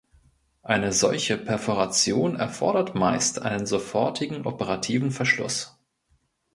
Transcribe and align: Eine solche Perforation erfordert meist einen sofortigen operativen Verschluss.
Eine 0.63 0.93
solche 0.93 1.37
Perforation 1.37 2.35
erfordert 2.35 2.95
meist 2.95 3.43
einen 3.43 3.67
sofortigen 3.67 4.47
operativen 4.47 5.11
Verschluss. 5.11 5.77